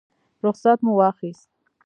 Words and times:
رخصت 0.45 0.77
مو 0.85 0.93
واخیست. 0.99 1.49